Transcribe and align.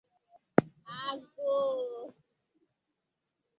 Agụụ. 1.09 2.05